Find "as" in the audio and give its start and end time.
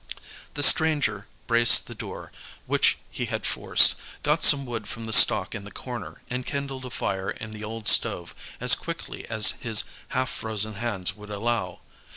8.59-8.73, 9.29-9.51